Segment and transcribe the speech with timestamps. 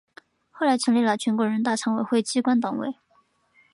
[0.49, 2.95] 后来成立了全国人大常委会机关党委。